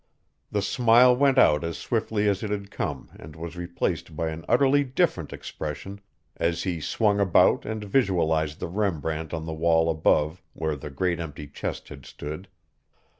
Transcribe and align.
The 0.51 0.63
smile 0.63 1.15
went 1.15 1.37
out 1.37 1.63
as 1.63 1.77
swiftly 1.77 2.27
as 2.27 2.41
it 2.41 2.49
had 2.49 2.71
come 2.71 3.11
and 3.19 3.35
was 3.35 3.55
replaced 3.55 4.15
by 4.15 4.29
an 4.31 4.43
utterly 4.49 4.83
different 4.83 5.31
expression 5.31 6.01
as 6.37 6.63
he 6.63 6.81
swung 6.81 7.19
about 7.19 7.67
and 7.67 7.83
visualized 7.83 8.59
the 8.59 8.67
Rembrandt 8.67 9.31
on 9.31 9.45
the 9.45 9.53
wall 9.53 9.91
above 9.91 10.41
where 10.53 10.75
the 10.75 10.89
great 10.89 11.19
empty 11.19 11.45
chest 11.45 11.89
had 11.89 12.07
stood. 12.07 12.47